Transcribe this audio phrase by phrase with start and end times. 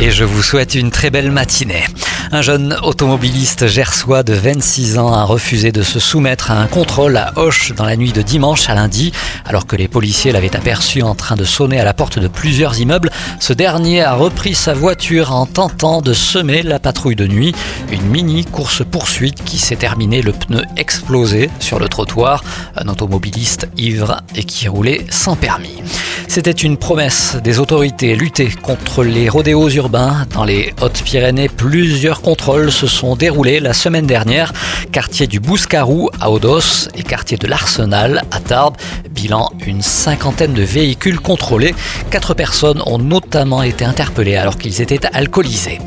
[0.00, 1.84] Et je vous souhaite une très belle matinée.
[2.30, 7.16] Un jeune automobiliste gersois de 26 ans a refusé de se soumettre à un contrôle
[7.16, 9.12] à Hoche dans la nuit de dimanche à lundi.
[9.44, 12.78] Alors que les policiers l'avaient aperçu en train de sonner à la porte de plusieurs
[12.78, 13.10] immeubles,
[13.40, 17.52] ce dernier a repris sa voiture en tentant de semer la patrouille de nuit.
[17.90, 22.44] Une mini course-poursuite qui s'est terminée le pneu explosé sur le trottoir.
[22.76, 25.82] Un automobiliste ivre et qui roulait sans permis.
[26.28, 30.26] C'était une promesse des autorités, lutter contre les rodéos urbains.
[30.34, 34.52] Dans les Hautes-Pyrénées, plusieurs contrôles se sont déroulés la semaine dernière.
[34.92, 38.76] Quartier du Bouscarou à Odos et quartier de l'Arsenal à Tarbes.
[39.10, 41.74] Bilan, une cinquantaine de véhicules contrôlés.
[42.10, 45.80] Quatre personnes ont notamment été interpellées alors qu'ils étaient alcoolisés.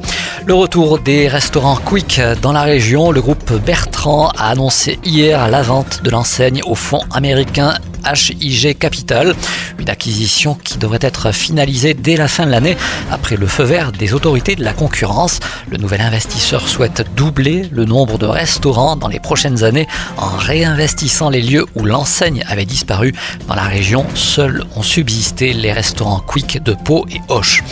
[0.47, 5.61] Le retour des restaurants Quick dans la région, le groupe Bertrand a annoncé hier la
[5.61, 9.35] vente de l'enseigne au fonds américain HIG Capital,
[9.79, 12.77] une acquisition qui devrait être finalisée dès la fin de l'année
[13.11, 15.39] après le feu vert des autorités de la concurrence.
[15.69, 21.29] Le nouvel investisseur souhaite doubler le nombre de restaurants dans les prochaines années en réinvestissant
[21.29, 23.13] les lieux où l'enseigne avait disparu.
[23.47, 27.63] Dans la région, seuls ont subsisté les restaurants Quick de Pau et Hoche.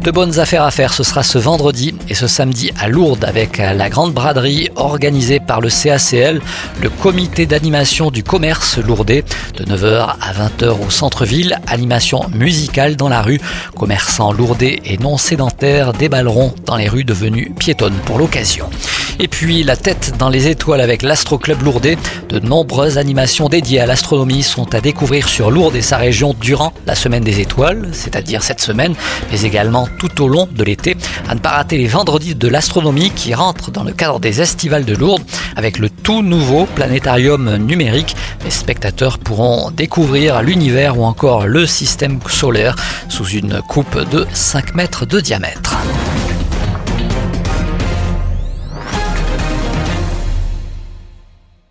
[0.00, 3.58] De bonnes affaires à faire, ce sera ce vendredi et ce samedi à Lourdes avec
[3.58, 6.40] la grande braderie organisée par le CACL,
[6.80, 9.24] le comité d'animation du commerce lourdais,
[9.56, 13.40] de 9h à 20h au centre-ville, animation musicale dans la rue,
[13.76, 18.68] commerçants lourdais et non sédentaires déballeront dans les rues devenues piétonnes pour l'occasion.
[19.18, 21.96] Et puis la tête dans les étoiles avec l'Astro Club Lourdes.
[22.28, 26.72] De nombreuses animations dédiées à l'astronomie sont à découvrir sur Lourdes et sa région durant
[26.86, 28.94] la semaine des étoiles, c'est-à-dire cette semaine,
[29.30, 30.96] mais également tout au long de l'été.
[31.28, 34.84] À ne pas rater les vendredis de l'astronomie qui rentrent dans le cadre des estivales
[34.84, 35.24] de Lourdes
[35.56, 38.16] avec le tout nouveau planétarium numérique.
[38.44, 42.76] Les spectateurs pourront découvrir l'univers ou encore le système solaire
[43.08, 45.76] sous une coupe de 5 mètres de diamètre.